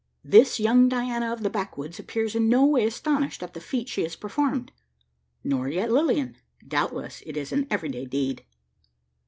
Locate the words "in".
2.33-2.49